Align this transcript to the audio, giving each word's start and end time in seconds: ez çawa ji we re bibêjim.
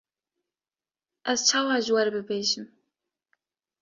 ez 1.31 1.39
çawa 1.47 1.75
ji 1.83 1.91
we 1.95 2.01
re 2.05 2.11
bibêjim. 2.15 2.65